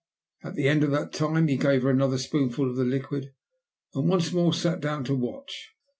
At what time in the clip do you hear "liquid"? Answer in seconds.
2.83-3.35